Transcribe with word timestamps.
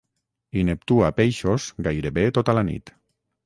i 0.61 0.63
Neptú 0.69 0.97
a 1.09 1.11
peixos 1.21 1.69
gairebé 1.89 2.27
tota 2.39 2.59
la 2.61 2.69
nit 2.75 2.95